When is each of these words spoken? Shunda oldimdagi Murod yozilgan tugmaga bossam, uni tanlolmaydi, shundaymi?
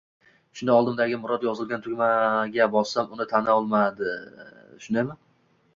Shunda 0.61 0.77
oldimdagi 0.83 1.19
Murod 1.25 1.45
yozilgan 1.47 1.83
tugmaga 1.87 2.69
bossam, 2.77 3.15
uni 3.19 3.29
tanlolmaydi, 3.35 4.19
shundaymi? 4.87 5.21